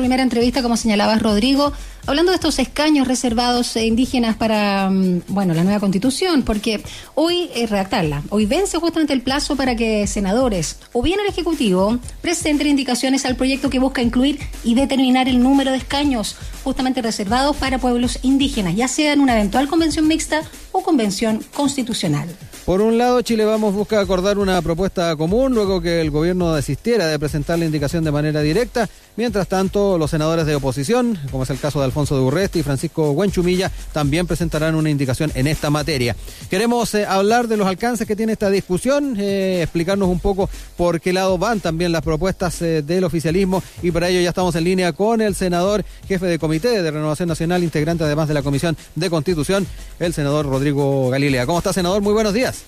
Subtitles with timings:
[0.00, 1.72] primera entrevista, como señalabas, Rodrigo,
[2.06, 6.82] hablando de estos escaños reservados e indígenas para, mm, bueno, la nueva constitución, porque
[7.14, 8.22] hoy es redactarla.
[8.30, 13.36] Hoy vence justamente el plazo para que senadores o bien el Ejecutivo presenten indicaciones al
[13.36, 18.74] proyecto que busca incluir y determinar el número de escaños justamente reservados para pueblos indígenas,
[18.74, 20.42] ya sea en una eventual convención mixta
[20.72, 22.28] o convención constitucional.
[22.68, 27.06] Por un lado, Chile Vamos busca acordar una propuesta común luego que el gobierno desistiera
[27.06, 28.90] de presentar la indicación de manera directa.
[29.18, 32.62] Mientras tanto, los senadores de oposición, como es el caso de Alfonso de Urresti y
[32.62, 36.14] Francisco Guanchumilla, también presentarán una indicación en esta materia.
[36.48, 41.00] Queremos eh, hablar de los alcances que tiene esta discusión, eh, explicarnos un poco por
[41.00, 44.62] qué lado van también las propuestas eh, del oficialismo y para ello ya estamos en
[44.62, 48.76] línea con el senador jefe de comité de Renovación Nacional, integrante además de la Comisión
[48.94, 49.66] de Constitución,
[49.98, 51.44] el senador Rodrigo Galilea.
[51.44, 52.02] ¿Cómo está, senador?
[52.02, 52.64] Muy buenos días.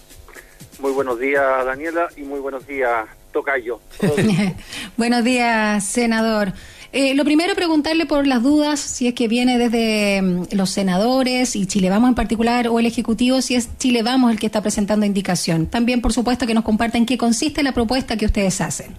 [0.80, 3.80] Muy buenos días, Daniela, y muy buenos días, Tocayo.
[4.96, 6.52] buenos días, senador.
[6.92, 11.54] Eh, lo primero, preguntarle por las dudas, si es que viene desde mm, los senadores
[11.54, 14.60] y Chile Vamos en particular, o el Ejecutivo, si es Chile Vamos el que está
[14.60, 15.66] presentando indicación.
[15.66, 18.94] También, por supuesto, que nos compartan qué consiste la propuesta que ustedes hacen.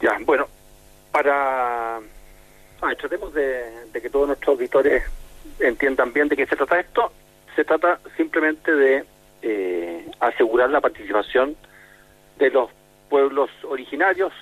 [0.00, 0.46] Ya, bueno,
[1.10, 1.96] para...
[2.80, 5.02] Ah, tratemos de, de que todos nuestros auditores
[5.58, 7.12] entiendan bien de qué se trata esto.
[7.56, 9.04] Se trata simplemente de
[9.42, 11.56] eh, asegurar la participación
[12.38, 12.70] de los
[13.08, 14.32] pueblos originarios,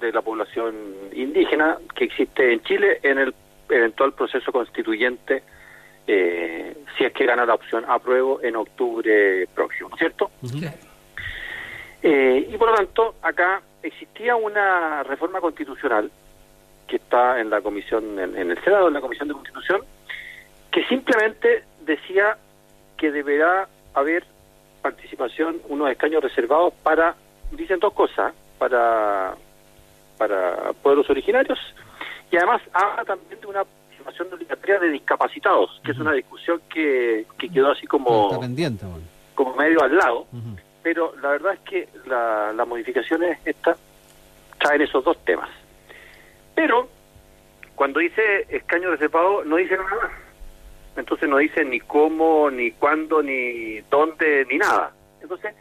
[0.00, 0.74] de la población
[1.12, 3.34] indígena que existe en Chile en el
[3.68, 5.42] eventual proceso constituyente,
[6.06, 10.30] eh, si es que gana la opción apruebo en octubre próximo, ¿cierto?
[12.02, 16.10] Eh, y por lo tanto, acá existía una reforma constitucional
[16.88, 19.82] que está en la comisión, en, en el Senado, en la comisión de Constitución,
[20.70, 22.36] que simplemente decía
[22.96, 24.24] que deberá haber
[24.82, 27.14] participación, unos escaños reservados para,
[27.52, 29.34] dicen dos cosas, para,
[30.18, 31.58] para pueblos originarios
[32.30, 37.26] y además habla también de una participación obligatoria de discapacitados, que es una discusión que,
[37.38, 38.28] que quedó así como,
[39.34, 40.26] como medio al lado,
[40.82, 43.78] pero la verdad es que la, las modificaciones estas
[44.58, 45.50] traen esos dos temas.
[46.54, 46.88] Pero
[47.74, 50.12] cuando dice escaño reservado no dice nada más
[50.96, 54.92] entonces no dice ni cómo, ni cuándo, ni dónde, ni nada.
[55.22, 55.54] Entonces,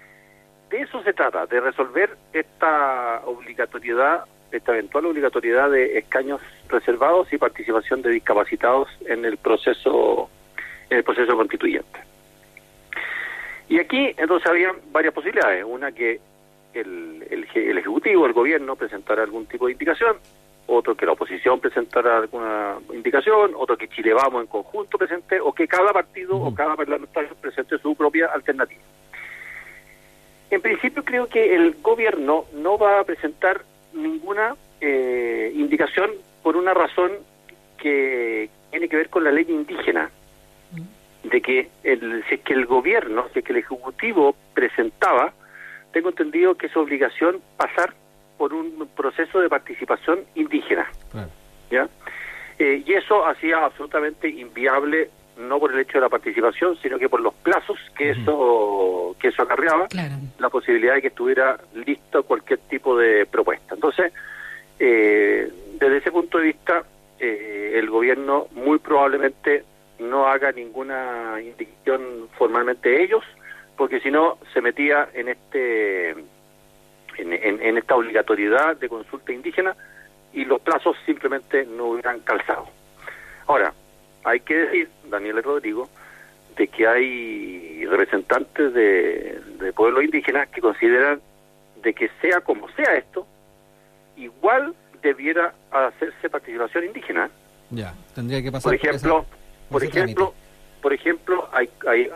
[0.72, 7.38] de eso se trata, de resolver esta obligatoriedad, esta eventual obligatoriedad de escaños reservados y
[7.38, 10.30] participación de discapacitados en el proceso,
[10.90, 12.00] en el proceso constituyente.
[13.68, 16.20] Y aquí entonces había varias posibilidades, una que
[16.74, 20.18] el, el, el Ejecutivo, el Gobierno presentara algún tipo de indicación,
[20.68, 25.53] otro que la oposición presentara alguna indicación, otro que Chile Vamos en conjunto presente, o
[25.53, 28.82] que cada partido o cada parlamentario presente su propia alternativa.
[30.51, 33.63] En principio creo que el gobierno no va a presentar
[33.94, 36.12] ninguna eh, indicación
[36.44, 37.12] por una razón
[37.78, 40.11] que tiene que ver con la ley indígena,
[41.23, 45.34] de que el, si es que el gobierno, si es que el Ejecutivo presentaba,
[45.94, 47.94] tengo entendido que es obligación pasar
[48.38, 50.91] por un proceso de participación indígena.
[51.69, 51.88] ¿ya?
[52.59, 57.09] Eh, y eso hacía absolutamente inviable no por el hecho de la participación, sino que
[57.09, 59.88] por los plazos que eso que eso acarreaba,
[60.40, 63.75] la posibilidad de que estuviera listo cualquier tipo de propuesta.
[63.75, 64.12] Entonces,
[64.80, 66.84] eh, desde ese punto de vista,
[67.20, 69.64] eh, el gobierno muy probablemente
[70.00, 73.24] no haga ninguna indicación formalmente ellos,
[73.78, 76.16] porque si no se metía en este
[77.18, 79.75] en, esta obligatoriedad de consulta indígena
[80.34, 82.68] y los plazos simplemente no hubieran calzado.
[83.47, 83.74] Ahora,
[84.24, 85.90] hay que decir, Daniel y Rodrigo,
[86.58, 91.22] de que hay representantes de, de pueblos indígenas que consideran
[91.82, 93.26] de que sea como sea esto,
[94.16, 97.30] igual debiera hacerse participación indígena.
[97.70, 99.26] Ya, tendría que pasar por ejemplo,
[99.70, 100.34] por, ejemplo,
[100.82, 102.09] por ejemplo, hay, hay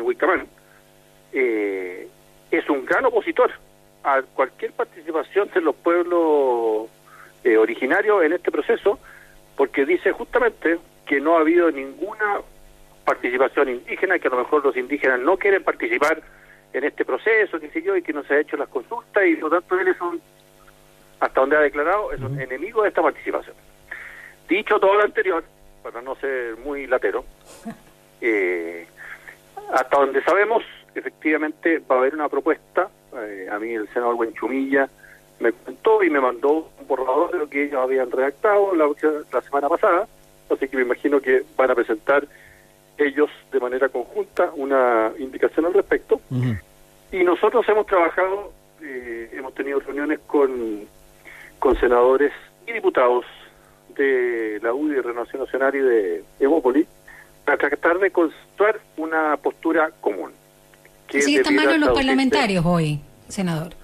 [0.00, 0.46] Huicamán
[1.32, 2.08] eh,
[2.50, 3.50] es un gran opositor
[4.04, 6.88] a cualquier participación de los pueblos
[7.42, 8.98] eh, originarios en este proceso,
[9.56, 12.40] porque dice justamente que no ha habido ninguna
[13.04, 16.22] participación indígena, que a lo mejor los indígenas no quieren participar
[16.72, 19.36] en este proceso, qué sé yo, y que no se ha hecho las consultas, y
[19.36, 20.20] por lo tanto él es un,
[21.20, 23.54] hasta donde ha declarado, es un enemigo de esta participación.
[24.48, 25.44] Dicho todo lo anterior,
[25.82, 27.24] para no ser muy latero,
[28.20, 28.86] eh,
[29.72, 30.64] hasta donde sabemos,
[30.94, 34.88] efectivamente va a haber una propuesta eh, a mí el senador Buenchumilla
[35.38, 38.88] me contó y me mandó un borrador de lo que ellos habían redactado la,
[39.32, 40.08] la semana pasada,
[40.50, 42.26] así que me imagino que van a presentar
[42.98, 46.20] ellos de manera conjunta una indicación al respecto.
[47.12, 48.52] Y nosotros hemos trabajado,
[48.82, 50.86] eh, hemos tenido reuniones con,
[51.58, 52.32] con senadores
[52.66, 53.24] y diputados
[53.96, 56.86] de la UDI de Renovación Nacional y de Evópolis
[57.44, 60.32] para tratar de construir una postura común.
[61.06, 63.74] Que sí, está mal los parlamentarios hoy, senador.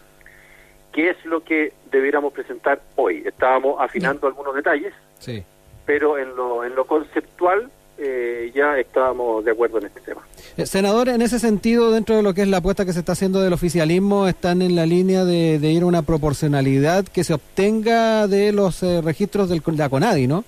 [0.93, 3.23] ¿Qué es lo que debiéramos presentar hoy?
[3.25, 5.45] Estábamos afinando algunos detalles, sí.
[5.91, 10.21] Pero en lo, en lo conceptual eh, ya estábamos de acuerdo en este tema.
[10.57, 13.11] Eh, senador, en ese sentido, dentro de lo que es la apuesta que se está
[13.11, 18.29] haciendo del oficialismo, están en la línea de, ir a una proporcionalidad que se obtenga
[18.29, 20.45] de los eh, registros del, de la CONADI, ¿no?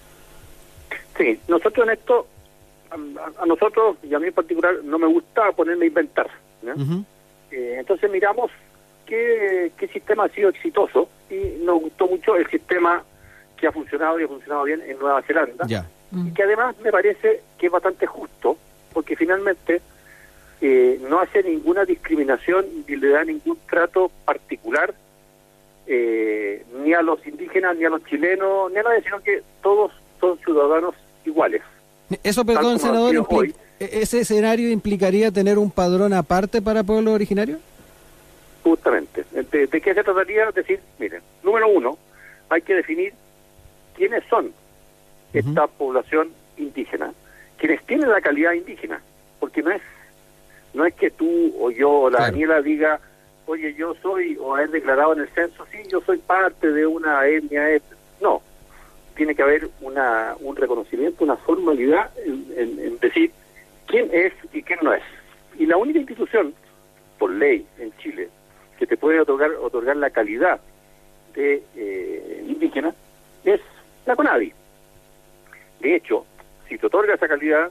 [1.19, 2.29] Sí, nosotros en esto,
[3.41, 6.31] a, nosotros y a mí en particular, no me gusta ponerme a inventar.
[7.51, 8.53] entonces miramos
[9.07, 13.03] qué, qué sistema ha sido exitoso y nos gustó mucho el sistema
[13.63, 15.65] que ha funcionado y ha funcionado bien en Nueva Zelanda.
[15.69, 18.57] Ya y que además me parece que es bastante justo,
[18.93, 19.81] porque finalmente
[20.61, 24.95] eh, no hace ninguna discriminación ni le da ningún trato particular
[25.87, 29.93] eh, ni a los indígenas, ni a los chilenos, ni a nadie, sino que todos
[30.21, 30.95] son ciudadanos
[31.25, 31.63] iguales.
[32.23, 37.59] Eso, perdón, senador, ¿e-, ¿ese escenario implicaría tener un padrón aparte para pueblos originarios?
[38.63, 39.25] Justamente.
[39.33, 40.51] ¿De, ¿De, qué se trataría?
[40.53, 41.99] Decir, miren, número uno,
[42.49, 43.13] hay que definir
[43.95, 44.53] quiénes son
[45.33, 47.13] esta población indígena,
[47.57, 49.01] quienes tienen la calidad indígena,
[49.41, 49.83] porque no es
[50.75, 53.01] no es que tú o yo o la Daniela diga,
[53.47, 57.27] oye, yo soy, o haber declarado en el censo, sí, yo soy parte de una
[57.27, 57.67] etnia,
[58.21, 58.43] no,
[59.15, 63.33] tiene que haber una, un reconocimiento, una formalidad en, decir
[63.87, 65.03] quién es y quién no es.
[65.59, 66.55] Y la única institución,
[67.19, 68.29] por ley en Chile,
[68.79, 70.61] que te puede otorgar, otorgar la calidad
[71.35, 72.95] de eh, indígena
[73.45, 73.61] es
[74.07, 74.53] la CONAVI.
[75.81, 76.25] De hecho,
[76.69, 77.71] si te otorga esa calidad,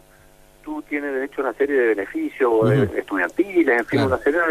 [0.63, 4.41] tú tienes derecho a una serie de beneficios estudiantiles, en fin, una serie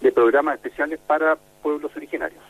[0.00, 2.42] de, programas especiales para pueblos originarios.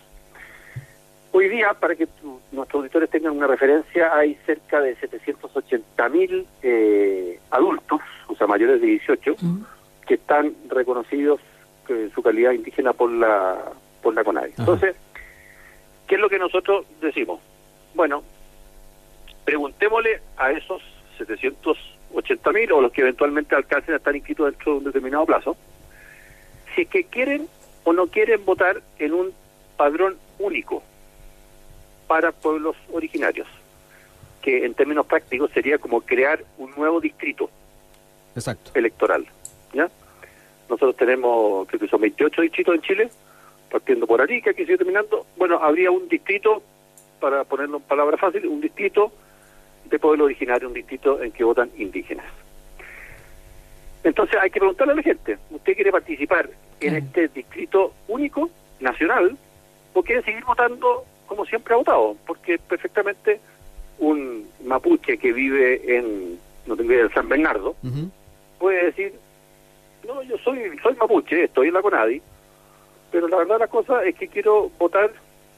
[1.31, 2.09] Hoy día, para que
[2.51, 8.81] nuestros auditores tengan una referencia, hay cerca de 780 mil eh, adultos, o sea, mayores
[8.81, 9.37] de 18,
[10.07, 11.41] que están reconocidos
[11.89, 13.73] en su calidad indígena por la
[14.03, 14.53] por la CONADI.
[14.59, 14.95] Entonces,
[16.07, 17.41] ¿qué es lo que nosotros decimos?
[17.95, 18.23] Bueno,
[19.45, 20.83] preguntémosle a esos
[21.19, 25.57] 780 mil o los que eventualmente alcancen a estar inscritos dentro de un determinado plazo,
[26.75, 27.49] si es que quieren
[27.85, 29.33] o no quieren votar en un
[29.77, 30.83] padrón único
[32.07, 33.47] para pueblos originarios,
[34.43, 37.51] que en términos prácticos sería como crear un nuevo distrito
[38.35, 38.71] Exacto.
[38.75, 39.27] electoral.
[39.73, 39.89] ¿ya?
[40.69, 43.11] Nosotros tenemos, creo que son 28 distritos en Chile,
[43.71, 45.27] partiendo por Arica, que sigue terminando.
[45.37, 46.63] Bueno, habría un distrito,
[47.21, 49.13] para ponerlo en palabras fáciles, un distrito
[49.85, 52.27] de pueblo originario, un distrito en que votan indígenas.
[54.03, 56.51] Entonces hay que preguntarle a la gente, ¿usted quiere participar
[56.81, 58.51] en este distrito único,
[58.81, 59.37] nacional,
[59.95, 62.17] o quiere seguir votando como siempre ha votado?
[62.27, 63.41] Porque perfectamente
[63.99, 67.77] un mapuche que vive en, no tengo idea, San Bernardo,
[68.59, 69.15] puede decir,
[70.07, 72.21] no, yo soy, soy mapuche, estoy en la CONADI,
[73.11, 75.13] pero la verdad la cosa es que quiero votar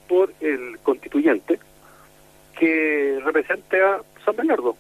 [0.09, 1.59] por el constituyente
[2.57, 4.77] que represente a San Bernardo.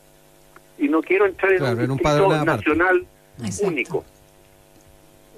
[0.79, 3.07] Y no quiero entrar en un, en nacional
[3.63, 4.05] único.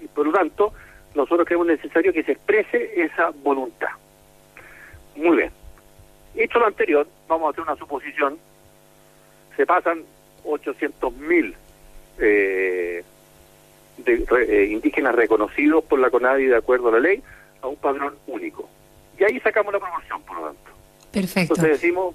[0.02, 0.72] Y por lo tanto,
[1.14, 3.90] nosotros creemos necesario que se exprese esa voluntad.
[5.14, 5.52] Muy bien.
[6.34, 8.38] Hecho lo anterior, vamos a hacer una suposición.
[9.56, 10.02] Se pasan
[10.44, 11.54] 800.000 mil
[12.18, 13.04] eh,
[14.06, 17.22] eh, indígenas reconocidos por la CONADI de acuerdo a la ley
[17.62, 18.68] a un padrón único.
[19.18, 20.70] Y ahí sacamos la proporción, por lo tanto.
[21.10, 21.54] Perfecto.
[21.54, 22.14] Entonces decimos,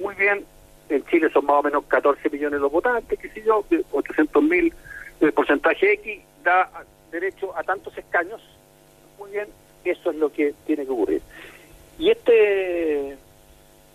[0.00, 0.44] muy bien,
[0.92, 4.72] en Chile son más o menos 14 millones los votantes, que si yo, 800 mil,
[5.20, 6.70] el porcentaje X da
[7.10, 8.40] derecho a tantos escaños,
[9.18, 9.46] muy bien,
[9.84, 11.22] eso es lo que tiene que ocurrir.
[11.98, 13.16] Y este,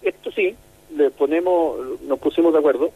[0.01, 0.55] esto sí,
[0.95, 2.91] le ponemos, nos pusimos de acuerdo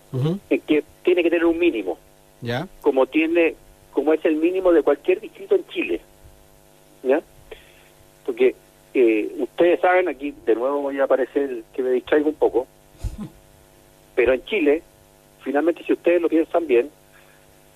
[0.50, 1.98] en que tiene que tener un mínimo,
[2.41, 2.67] ¿Ya?
[2.81, 3.55] como tiene,
[3.91, 6.01] como es el mínimo de cualquier distrito en Chile,
[7.03, 7.22] ¿ya?
[8.25, 8.55] Porque
[8.93, 12.67] eh, ustedes saben, aquí de nuevo voy a aparecer que me distraigo un poco,
[14.15, 14.81] pero en Chile,
[15.43, 16.89] finalmente, si ustedes lo piensan bien,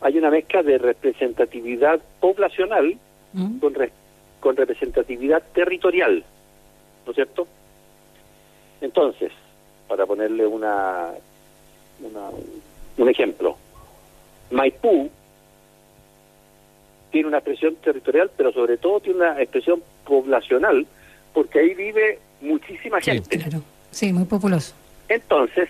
[0.01, 2.97] hay una mezcla de representatividad poblacional
[3.33, 3.59] mm.
[3.59, 3.75] con,
[4.39, 6.23] con representatividad territorial,
[7.05, 7.47] ¿no es cierto?
[8.81, 9.31] Entonces,
[9.87, 11.11] para ponerle una,
[12.01, 12.29] una
[12.97, 13.57] un ejemplo,
[14.51, 15.09] Maipú
[17.11, 20.85] tiene una expresión territorial, pero sobre todo tiene una expresión poblacional,
[21.33, 23.37] porque ahí vive muchísima gente.
[23.37, 23.61] Claro.
[23.91, 24.73] Sí, muy populoso.
[25.07, 25.69] Entonces,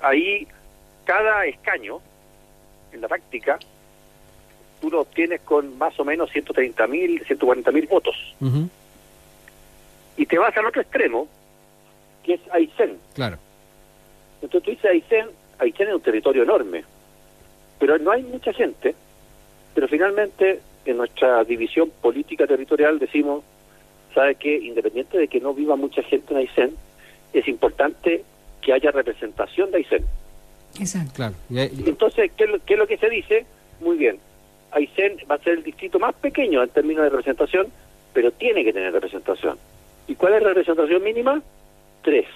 [0.00, 0.46] ahí
[1.04, 2.00] cada escaño,
[2.92, 3.58] en la práctica,
[4.80, 8.14] tú lo obtienes con más o menos 130 mil, 140 mil votos.
[10.16, 11.26] Y te vas al otro extremo,
[12.22, 12.98] que es Aysén.
[13.14, 13.38] Claro.
[14.42, 16.84] Entonces tú dices Aysén, Aysén es un territorio enorme,
[17.78, 18.94] pero no hay mucha gente,
[19.74, 23.42] pero finalmente en nuestra división política territorial decimos,
[24.14, 24.56] ¿sabe qué?
[24.56, 26.76] Independiente de que no viva mucha gente en Aysén,
[27.32, 28.22] es importante
[28.64, 30.04] que haya representación de Aysén.
[30.80, 31.12] Exacto.
[31.14, 31.34] Claro.
[31.50, 33.46] Entonces, ¿qué es, lo, qué es lo que se dice?
[33.80, 34.18] Muy bien,
[34.72, 37.68] Aysén va a ser el distrito más pequeño en términos de representación,
[38.12, 39.58] pero tiene que tener representación.
[40.08, 41.40] ¿Y cuál es la representación mínima?
[42.02, 42.26] Tres.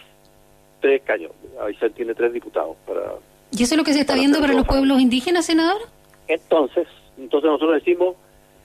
[0.81, 1.33] Tres caños.
[1.61, 2.77] Aysén tiene tres diputados.
[2.87, 3.15] para
[3.51, 5.81] ¿Y eso es lo que se está Para viendo para los pueblos indígenas, senador?
[6.29, 8.15] Entonces, entonces nosotros decimos,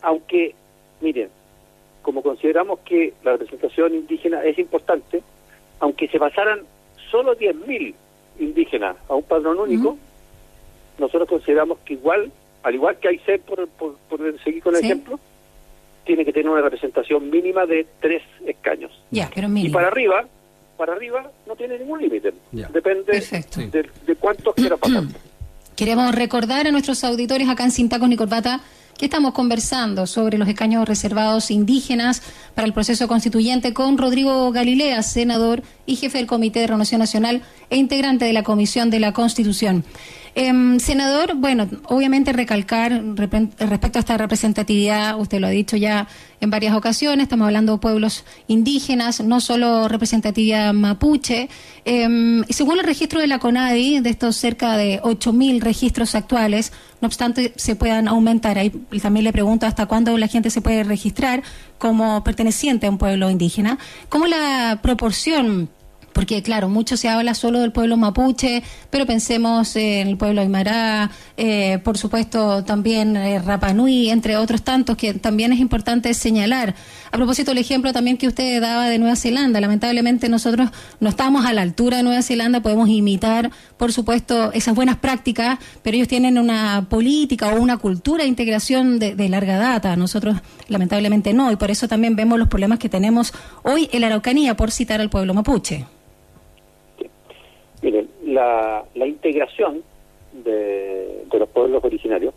[0.01, 0.53] aunque,
[1.01, 1.29] miren,
[2.01, 5.23] como consideramos que la representación indígena es importante,
[5.79, 6.61] aunque se pasaran
[7.13, 7.93] solo 10.000
[8.39, 9.95] indígenas a un padrón único,
[10.97, 12.31] nosotros consideramos que igual,
[12.63, 14.87] al igual que Aysén, por, por, por seguir con el Sí.
[14.87, 15.19] ejemplo,
[16.05, 18.91] tiene que tener una representación mínima de tres escaños.
[19.11, 20.25] Ya, pero Y para arriba,
[20.75, 22.33] para arriba no tiene ningún límite.
[22.51, 25.03] Depende de, de cuántos quiera pasar.
[25.75, 28.61] Queremos recordar a nuestros auditores acá en Sin Tacos ni Corbata
[28.97, 32.21] que estamos conversando sobre los escaños reservados indígenas
[32.55, 37.41] para el proceso constituyente con Rodrigo Galilea, senador y jefe del Comité de Renovación Nacional
[37.69, 39.83] e integrante de la Comisión de la Constitución.
[40.35, 46.07] Em, senador, bueno, obviamente recalcar respecto a esta representatividad, usted lo ha dicho ya
[46.41, 51.49] en varias ocasiones, estamos hablando de pueblos indígenas, no solo representatividad mapuche.
[51.85, 57.07] Em, según el registro de la CONADI, de estos cerca de 8.000 registros actuales, no
[57.07, 58.57] obstante se puedan aumentar.
[58.57, 58.71] Ahí
[59.01, 61.43] también le pregunto hasta cuándo la gente se puede registrar
[61.77, 63.77] como perteneciente a un pueblo indígena.
[64.09, 65.69] ¿Cómo la proporción?
[66.13, 71.11] Porque, claro, mucho se habla solo del pueblo mapuche, pero pensemos en el pueblo aymara,
[71.37, 76.75] eh, por supuesto también eh, Rapa Nui, entre otros tantos que también es importante señalar.
[77.11, 81.45] A propósito del ejemplo también que usted daba de Nueva Zelanda, lamentablemente nosotros no estamos
[81.45, 86.07] a la altura de Nueva Zelanda, podemos imitar, por supuesto, esas buenas prácticas, pero ellos
[86.07, 89.95] tienen una política o una cultura de integración de, de larga data.
[89.95, 94.07] Nosotros, lamentablemente, no, y por eso también vemos los problemas que tenemos hoy en la
[94.07, 95.85] Araucanía, por citar al pueblo mapuche.
[97.83, 99.83] Miren, la, integración
[100.31, 102.33] de, los pueblos originarios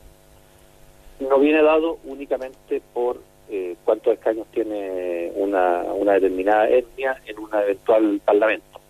[1.21, 5.85] no viene dado únicamente por eh, cuántos escaños tiene una,
[6.15, 8.81] determinada etnia en un eventual parlamento.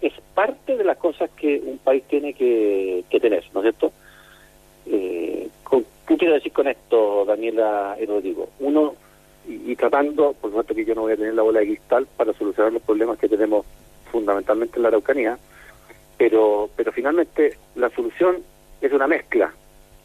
[0.00, 3.92] Es parte de las cosas que un país tiene que, tener, ¿no es cierto?
[4.86, 5.46] Eh,
[6.06, 8.48] ¿Qué quiero decir con esto, Daniela y Rodrigo?
[8.60, 8.94] Uno,
[9.46, 12.06] y, y tratando, por supuesto que yo no voy a tener la bola de cristal
[12.16, 13.66] para solucionar los problemas que tenemos
[14.10, 15.38] fundamentalmente en la Araucanía,
[16.18, 18.42] pero pero finalmente la solución
[18.80, 19.52] es una mezcla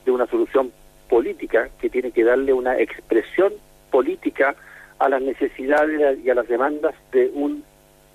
[0.05, 0.71] de una solución
[1.09, 3.53] política que tiene que darle una expresión
[3.91, 4.55] política
[4.99, 7.63] a las necesidades y a las demandas de un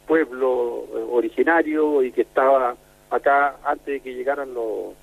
[0.06, 2.76] pueblo eh, originario y que estaba
[3.10, 4.94] acá antes de que llegaran los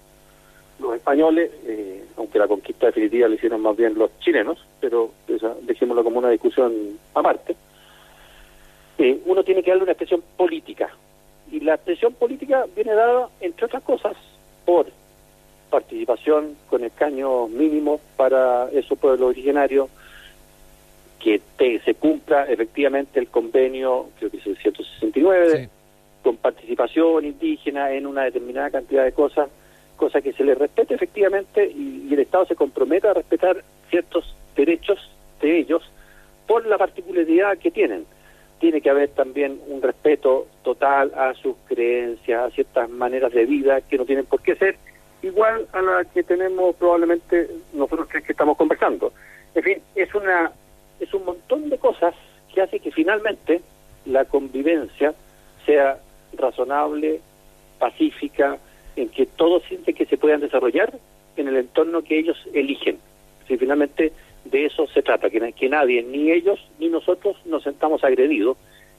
[0.79, 5.55] los españoles, eh, aunque la conquista definitiva la hicieron más bien los chilenos, pero esa,
[5.61, 7.55] dejémoslo como una discusión aparte,
[8.97, 10.89] eh, uno tiene que darle una expresión política.
[11.55, 14.17] Y la expresión política viene dada, entre otras cosas,
[14.65, 14.87] por
[15.69, 19.87] participación con escaños mínimos para esos pueblos originarios,
[21.17, 25.69] que te- se cumpla efectivamente el convenio, creo que es el 169, Sí.
[26.23, 29.47] con participación indígena en una determinada cantidad de cosas,
[29.95, 34.35] cosa que se les respete efectivamente y, y el Estado se comprometa a respetar ciertos
[34.57, 34.99] derechos
[35.41, 35.83] de ellos
[36.47, 38.05] por la particularidad que tienen.
[38.59, 43.81] Tiene que haber también un respeto total a sus creencias, a ciertas maneras de vida
[43.81, 44.77] que no tienen por qué ser
[45.21, 49.11] igual a la que tenemos probablemente nosotros que estamos conversando.
[49.55, 50.51] En fin, es una
[50.99, 52.13] es un montón de cosas
[52.53, 53.61] que hace que finalmente
[54.05, 55.13] la convivencia
[55.65, 55.99] sea
[56.37, 57.19] razonable,
[57.79, 58.57] pacífica,
[58.95, 60.93] en que todos sienten que se puedan desarrollar
[61.35, 62.97] en el entorno que ellos eligen.
[63.47, 64.13] Si finalmente
[64.45, 68.57] de eso se trata, que, na- que nadie, ni ellos ni nosotros, nos sentamos agredidos.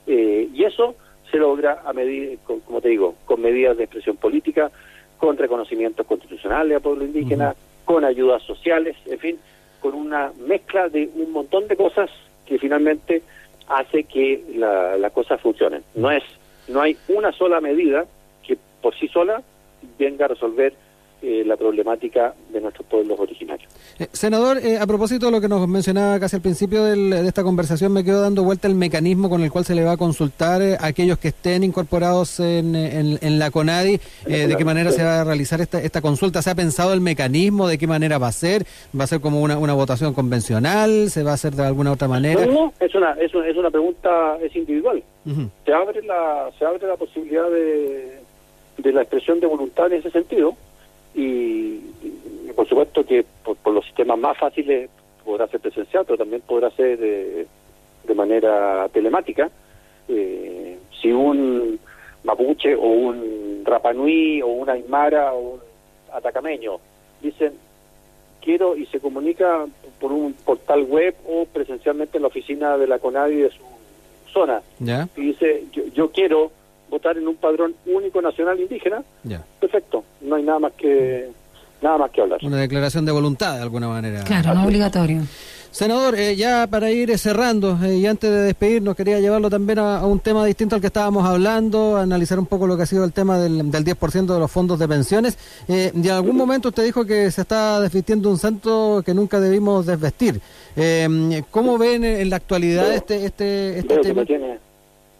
[0.09, 0.95] eh, y eso
[1.33, 4.71] se logra a medir, con- como te digo, con medidas de expresión política,
[5.19, 9.39] con reconocimientos constitucionales a pueblo indígena, con ayudas sociales, en fin,
[9.81, 12.09] con una mezcla de un montón de cosas
[12.47, 13.23] que finalmente
[13.67, 15.81] hace que la, la cosa funcione.
[15.97, 16.23] No es,
[16.69, 18.07] no hay una sola medida
[18.47, 19.43] que por sí sola
[19.99, 20.73] venga a resolver
[21.23, 23.71] eh, la problemática de nuestros pueblos originarios.
[23.99, 27.27] Eh, senador, eh, a propósito de lo que nos mencionaba casi al principio del- de
[27.27, 29.97] esta conversación, me quedo dando vuelta el mecanismo con el cual se le va a
[29.97, 34.65] consultar eh, a aquellos que estén incorporados en, en- en la CONADI, eh, de qué
[34.65, 36.43] manera se va a realizar esta, esta consulta.
[36.43, 37.67] ¿Se ha pensado el mecanismo?
[37.67, 38.67] ¿De qué manera va a ser?
[38.99, 41.11] ¿Va a ser como una, una votación convencional?
[41.11, 42.45] ¿Se va a hacer de alguna otra manera?
[42.47, 45.03] No, no, es una, es una, es una pregunta, es individual.
[45.65, 48.19] se abre la se abre la posibilidad de,
[48.79, 50.55] de la expresión de voluntad en ese sentido
[51.17, 51.81] y,
[52.55, 54.91] por supuesto que por, los sistemas más fáciles
[55.25, 57.47] podrá ser presencial, pero también podrá ser de,
[58.05, 59.51] de manera telemática.
[60.09, 61.79] Eh, si un
[62.23, 65.61] mapuche o un rapanui o un aymara o un
[66.13, 66.79] atacameño
[67.21, 67.53] dicen
[68.41, 69.67] quiero y se comunica
[70.01, 73.63] por un portal web o presencialmente en la oficina de la CONADI de su
[74.33, 74.63] zona
[75.17, 76.51] y dice yo, yo quiero
[76.91, 79.03] votar en un padrón único nacional indígena,
[79.61, 81.29] perfecto, no hay nada más que
[81.83, 82.41] nada más que hablar.
[82.43, 84.25] Una declaración de voluntad de alguna manera.
[84.25, 85.23] Claro, no obligatorio.
[85.77, 89.79] Senador, eh, ya para ir eh, cerrando eh, y antes de despedirnos, quería llevarlo también
[89.79, 93.05] a, un tema distinto al que estábamos hablando, analizar un poco lo que ha sido
[93.05, 95.37] el tema del, del 10% de los fondos de pensiones.
[95.69, 99.85] y en algún momento usted dijo que se está desvistiendo un santo que nunca debimos
[99.85, 100.41] desvestir.
[101.51, 104.03] ¿Cómo ven en la actualidad este, este, este tema?
[104.03, 104.59] Que me tiene,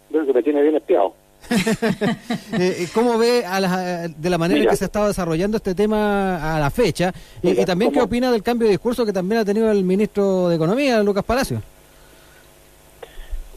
[0.09, 1.13] veo que me tiene bien espiado.
[2.59, 6.59] Eh, ¿Cómo ve a de la manera en que se estaba desarrollando este tema a
[6.59, 7.13] la fecha?
[7.41, 10.55] y, también qué opina del cambio de discurso que también ha tenido el ministro de
[10.55, 11.61] Economía, Lucas Palacio.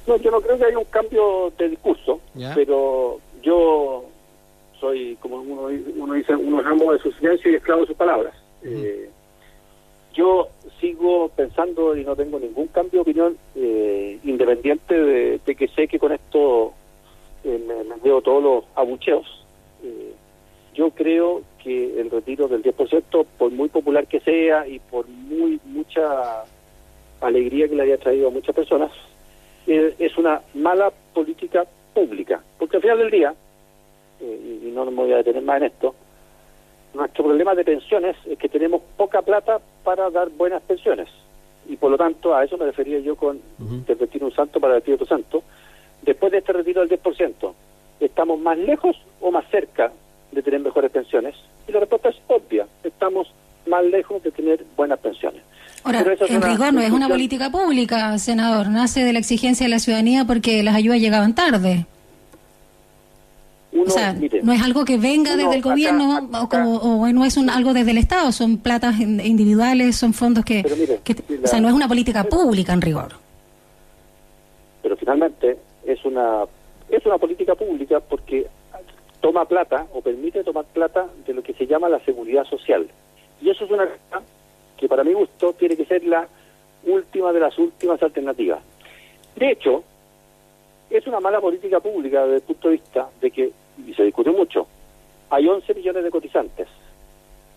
[0.07, 2.21] No, yo no creo que haya un cambio de discurso,
[2.55, 4.05] pero yo
[4.81, 8.35] soy, como uno, uno dice, uno amo de su silencio y esclavo de sus palabras.
[8.63, 9.09] Eh,
[10.15, 10.49] yo
[10.81, 15.99] sigo pensando y no tengo ningún cambio de opinión eh, independiente de, que sé que
[15.99, 16.73] con esto
[17.45, 19.27] eh, me, veo todos los abucheos.
[19.83, 20.15] Eh,
[20.75, 25.61] yo creo que el retiro del 10%, por muy popular que sea y por muy
[25.65, 26.45] mucha
[27.21, 28.91] alegría que le haya traído a muchas personas,
[29.67, 32.43] eh, es una mala política pública.
[32.59, 33.35] Porque al final del día,
[34.21, 35.95] y no me voy a detener más en esto,
[36.95, 41.09] nuestro problema de pensiones es que tenemos poca plata para dar buenas pensiones.
[41.69, 44.93] Y por lo tanto, a eso me refería yo con uh un santo para el
[44.93, 45.43] otro santo,
[46.03, 47.53] después de este retiro del 10%,
[48.01, 49.93] ¿estamos más lejos o más cerca
[50.33, 51.35] de tener mejores pensiones?
[51.69, 53.33] Y la respuesta es obvia, estamos
[53.67, 55.43] más lejos de tener buenas pensiones.
[55.83, 59.79] Ahora, en rigor no es una política pública, senador, nace de la exigencia de la
[59.79, 61.87] ciudadanía porque las ayudas llegaban tarde.
[63.75, 67.73] o sea, no es algo que venga desde el gobierno o, no es un, algo
[67.73, 70.65] desde el Estado, son platas individuales, son fondos que...
[71.43, 73.15] o sea, no es una política pública en rigor.
[74.83, 76.45] Pero finalmente es una
[76.89, 78.47] es una política pública porque
[79.21, 82.89] toma plata o permite tomar plata de lo que se llama la seguridad social.
[83.41, 83.89] Y eso es una
[84.77, 86.27] que para mi gusto tiene que ser la
[86.85, 88.61] última de las últimas alternativas.
[89.37, 89.85] De hecho,
[90.89, 93.53] es una mala política pública desde el punto de vista de que,
[93.87, 94.67] y se discute mucho,
[95.29, 96.69] hay 11 millones de cotizantes.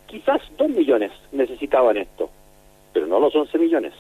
[0.06, 2.30] Quizás 2 millones necesitaban esto,
[2.92, 3.94] pero no los 11 millones.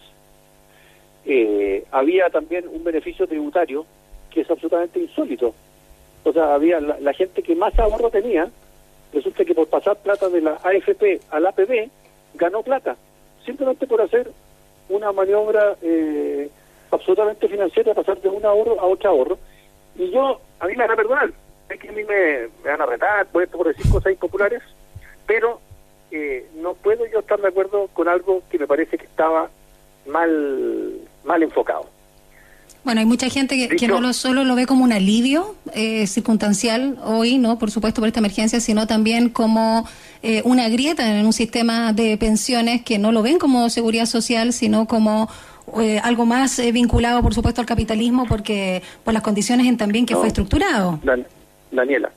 [1.25, 3.86] Eh, había también un beneficio tributario
[4.34, 5.54] que es absolutamente insólito.
[6.24, 8.50] O sea, había la, gente que más ahorro tenía,
[9.13, 11.89] resulta que por pasar plata de la AFP a la APB,
[12.36, 12.96] ganó plata,
[13.46, 14.32] simplemente por hacer
[14.89, 16.50] una maniobra eh,
[16.91, 19.38] absolutamente financiera, pasar de un ahorro a otro ahorro.
[19.96, 21.32] Y yo, a mí me van a perdonar,
[21.69, 24.62] es que a mí me, van a retar por por decir cosas impopulares,
[25.28, 25.60] pero
[26.10, 29.50] eh, no puedo yo estar de acuerdo con algo que me parece que estaba
[30.06, 31.92] mal, mal enfocado.
[32.84, 36.98] Bueno, hay mucha gente que, no lo, solo lo ve como un alivio eh, circunstancial
[37.06, 39.88] hoy, no, por supuesto, por esta emergencia, sino también como
[40.22, 44.52] eh, una grieta en un sistema de pensiones que no lo ven como seguridad social,
[44.52, 45.30] sino como
[45.80, 50.17] eh, algo más vinculado, por supuesto, al capitalismo, porque por las condiciones en también que
[50.17, 51.00] fue estructurado.
[51.72, 52.12] Daniela,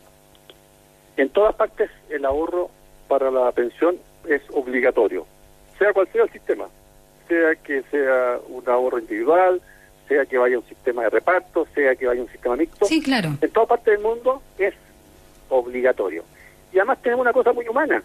[1.16, 2.70] en todas partes el ahorro
[3.06, 3.96] para la pensión
[4.28, 5.26] es obligatorio,
[5.78, 6.64] sea cual sea el sistema,
[7.28, 9.62] sea que sea un ahorro individual
[10.08, 12.86] sea que vaya un sistema de reparto, sea que vaya un sistema mixto.
[12.86, 13.30] Sí, claro.
[13.40, 14.74] En toda parte del mundo es
[15.48, 16.24] obligatorio.
[16.72, 18.02] Y además tenemos una cosa muy humana,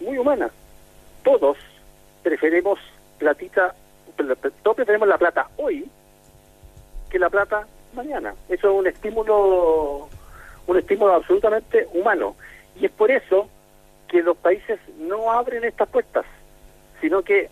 [0.00, 0.50] muy humana.
[1.22, 1.56] Todos
[2.22, 2.78] preferimos
[3.18, 3.74] platita,
[4.62, 5.88] todos preferimos la plata hoy
[7.08, 8.34] que la plata mañana.
[8.48, 10.08] Eso es un estímulo,
[10.66, 12.36] un estímulo absolutamente humano.
[12.78, 13.48] Y es por eso
[14.08, 16.24] que los países no abren estas puertas,
[17.00, 17.48] sino que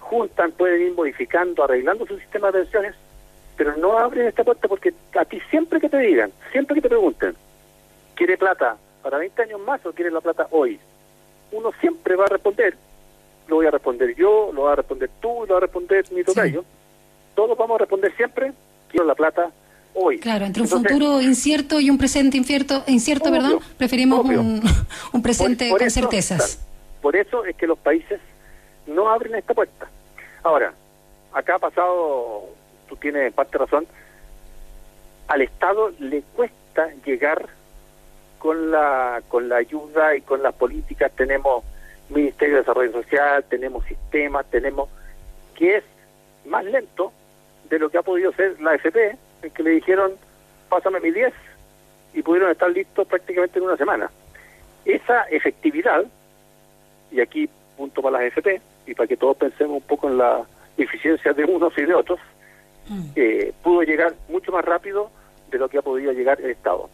[0.00, 2.94] juntan, pueden ir modificando, arreglando su sistema de pensiones
[3.56, 6.88] pero no abren esta puerta porque a ti siempre que te digan, siempre que te
[6.88, 7.34] pregunten,
[8.14, 10.78] ¿quiere plata para 20 años más o quiere la plata hoy?
[11.52, 12.76] Uno siempre va a responder,
[13.48, 16.22] lo voy a responder yo, lo va a responder tú, lo va a responder mi
[16.22, 16.64] tocayo.
[17.34, 18.52] Todos vamos a responder siempre,
[18.90, 19.50] quiero la plata
[19.94, 20.18] hoy.
[20.18, 24.62] Claro, entre un futuro incierto y un presente incierto, incierto perdón, preferimos un,
[25.12, 26.62] un, presente con certezas.
[27.00, 28.20] Por eso es que los países
[28.86, 29.88] no abren esta puerta.
[30.42, 30.74] Ahora,
[31.32, 32.55] acá ha pasado
[32.88, 33.86] tú tienes en parte razón,
[35.28, 37.48] al Estado le cuesta llegar
[38.38, 41.64] con la con la ayuda y con las políticas tenemos
[42.08, 44.88] Ministerio de Desarrollo Social, tenemos sistemas, tenemos
[45.54, 45.84] que es
[46.44, 47.12] más lento
[47.68, 50.12] de lo que ha podido ser la FP, en que le dijeron,
[50.68, 51.32] pásame mi 10,
[52.14, 54.10] y pudieron estar listos prácticamente en una semana.
[54.84, 56.04] Esa efectividad,
[57.10, 60.44] y aquí punto para las FP, y para que todos pensemos un poco en la
[60.78, 62.20] eficiencia de unos y de otros,
[63.14, 65.10] eh, pudo llegar mucho más rápido
[65.50, 66.88] de lo que ha podido llegar el Estado.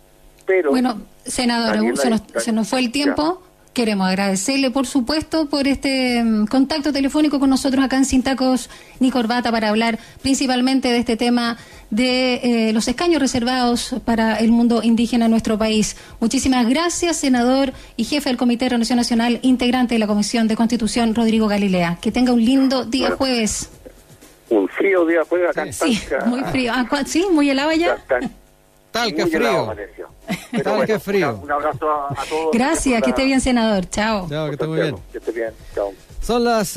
[0.47, 3.43] Pero bueno, senador, se, nos, se nos fue el tiempo.
[3.73, 8.69] Queremos agradecerle, por supuesto, por este mm, contacto telefónico con nosotros acá en Sin Tacos
[9.01, 11.57] ni Corbata para hablar principalmente de este tema
[11.89, 12.35] de
[12.69, 15.97] eh, los escaños reservados para el mundo indígena en nuestro país.
[16.21, 20.57] Muchísimas gracias, senador y jefe del Comité de Renovación Nacional, integrante de la Comisión de
[20.57, 21.97] Constitución, Rodrigo Galilea.
[22.03, 23.17] Que tenga un lindo día Bueno.
[23.17, 23.71] jueves.
[24.53, 26.73] Un frío día juega acá en Sí, muy frío.
[26.75, 27.27] Ah, ¿cuál- ¿Sí?
[27.31, 27.97] ¿Muy helado ya?
[28.91, 29.75] Tal que frío.
[30.63, 31.41] Tal que frío.
[31.43, 32.51] Un, abrazo a, a todos.
[32.53, 33.89] Gracias, que esté bien, senador.
[33.89, 34.29] Chao.
[34.29, 34.97] Chao, que esté muy bien.
[35.11, 35.51] Que esté bien.
[35.75, 35.93] Chao.
[36.21, 36.69] Son las